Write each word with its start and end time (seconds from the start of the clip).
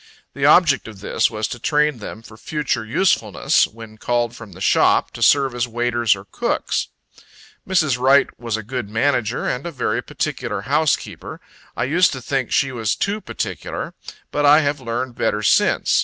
The 0.33 0.47
object 0.47 0.87
of 0.87 0.99
this 1.01 1.29
was 1.29 1.47
to 1.49 1.59
train 1.59 1.99
them 1.99 2.23
for 2.23 2.35
future 2.35 2.83
usefulness, 2.83 3.67
when 3.67 3.99
called 3.99 4.35
from 4.35 4.53
the 4.53 4.59
shop, 4.59 5.11
to 5.11 5.21
serve 5.21 5.53
as 5.53 5.67
waiters 5.67 6.15
or 6.15 6.25
cooks. 6.25 6.87
Mrs. 7.69 7.99
Wright 7.99 8.25
was 8.39 8.57
a 8.57 8.63
good 8.63 8.89
manager, 8.89 9.45
and 9.47 9.63
a 9.67 9.71
very 9.71 10.01
particular 10.01 10.61
housekeeper. 10.61 11.39
I 11.77 11.83
used 11.83 12.11
to 12.13 12.19
think 12.21 12.51
she 12.51 12.71
was 12.71 12.95
too 12.95 13.21
particular. 13.21 13.93
But 14.31 14.43
I 14.43 14.61
have 14.61 14.81
learned 14.81 15.13
better 15.13 15.43
since. 15.43 15.91